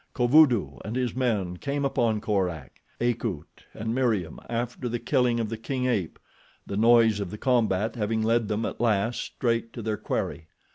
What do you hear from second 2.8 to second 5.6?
Akut and Meriem after the killing of the